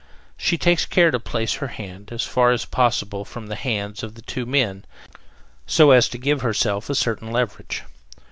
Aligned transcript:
She 0.35 0.57
takes 0.57 0.87
care 0.87 1.11
to 1.11 1.19
place 1.19 1.53
her 1.61 1.67
hand 1.67 2.11
as 2.11 2.23
far 2.23 2.49
as 2.49 2.65
possible 2.65 3.23
from 3.23 3.45
the 3.45 3.55
hands 3.55 4.01
of 4.01 4.15
the 4.15 4.23
two 4.23 4.47
men, 4.47 4.83
so 5.67 5.91
as 5.91 6.09
to 6.09 6.17
give 6.17 6.41
herself 6.41 6.89
a 6.89 6.95
certain 6.95 7.29
leverage. 7.31 7.83